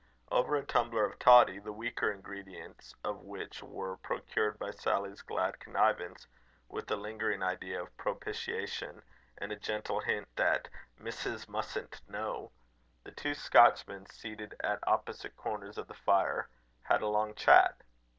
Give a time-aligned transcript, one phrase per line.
[0.31, 5.59] Over a tumbler of toddy, the weaker ingredients of which were procured by Sally's glad
[5.59, 6.25] connivance,
[6.67, 9.03] with a lingering idea of propitiation,
[9.37, 12.51] and a gentle hint that Missus mustn't know
[13.03, 16.49] the two Scotchmen, seated at opposite corners of the fire,
[16.81, 17.79] had a long chat.